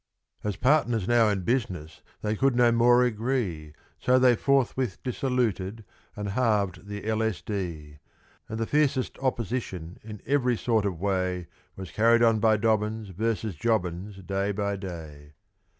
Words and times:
As 0.43 0.55
partners 0.55 1.07
now 1.07 1.29
in 1.29 1.41
business, 1.43 2.01
they 2.23 2.35
could 2.35 2.55
no 2.55 2.71
more 2.71 3.03
agree, 3.03 3.73
So 3.99 4.17
they 4.17 4.35
forthwith 4.35 4.97
dissoluted 5.03 5.85
and 6.15 6.29
halved 6.29 6.87
the 6.87 7.03
£ 7.03 7.29
s. 7.29 7.41
d. 7.43 7.99
And 8.49 8.57
the 8.57 8.65
fiercest 8.65 9.19
opposition 9.19 9.99
in 10.03 10.19
every 10.25 10.57
sort 10.57 10.87
of 10.87 10.99
way, 10.99 11.45
Was 11.75 11.91
carried 11.91 12.23
on 12.23 12.39
by 12.39 12.57
Dobbins 12.57 13.09
versus 13.09 13.53
Jobbins 13.55 14.17
day 14.23 14.51
by 14.51 14.75
day. 14.75 15.33